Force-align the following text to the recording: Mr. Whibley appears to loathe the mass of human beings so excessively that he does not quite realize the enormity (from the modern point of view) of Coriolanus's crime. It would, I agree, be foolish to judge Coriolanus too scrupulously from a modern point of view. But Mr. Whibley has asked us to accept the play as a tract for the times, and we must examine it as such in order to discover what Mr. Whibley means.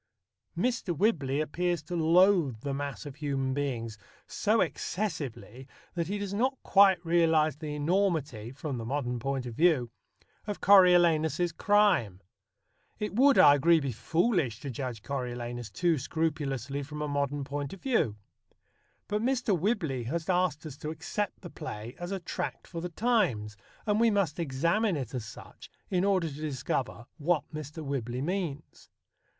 Mr. 0.57 0.97
Whibley 0.97 1.39
appears 1.39 1.83
to 1.83 1.95
loathe 1.95 2.61
the 2.61 2.73
mass 2.73 3.05
of 3.05 3.17
human 3.17 3.53
beings 3.53 3.99
so 4.25 4.59
excessively 4.59 5.67
that 5.93 6.07
he 6.07 6.17
does 6.17 6.33
not 6.33 6.57
quite 6.63 6.97
realize 7.05 7.57
the 7.57 7.75
enormity 7.75 8.51
(from 8.51 8.79
the 8.79 8.83
modern 8.83 9.19
point 9.19 9.45
of 9.45 9.53
view) 9.53 9.91
of 10.47 10.59
Coriolanus's 10.59 11.51
crime. 11.51 12.19
It 12.97 13.13
would, 13.13 13.37
I 13.37 13.53
agree, 13.53 13.79
be 13.79 13.91
foolish 13.91 14.59
to 14.61 14.71
judge 14.71 15.03
Coriolanus 15.03 15.69
too 15.69 15.99
scrupulously 15.99 16.81
from 16.81 17.03
a 17.03 17.07
modern 17.07 17.43
point 17.43 17.71
of 17.71 17.83
view. 17.83 18.15
But 19.07 19.21
Mr. 19.21 19.55
Whibley 19.55 20.05
has 20.05 20.27
asked 20.27 20.65
us 20.65 20.77
to 20.77 20.89
accept 20.89 21.41
the 21.41 21.51
play 21.51 21.93
as 21.99 22.11
a 22.11 22.19
tract 22.19 22.65
for 22.65 22.81
the 22.81 22.89
times, 22.89 23.55
and 23.85 23.99
we 23.99 24.09
must 24.09 24.39
examine 24.39 24.97
it 24.97 25.13
as 25.13 25.25
such 25.25 25.69
in 25.91 26.03
order 26.03 26.27
to 26.27 26.33
discover 26.41 27.05
what 27.19 27.43
Mr. 27.53 27.85
Whibley 27.85 28.23
means. 28.23 28.89